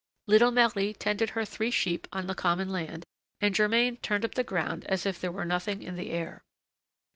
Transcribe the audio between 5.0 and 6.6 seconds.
if there were nothing in the air.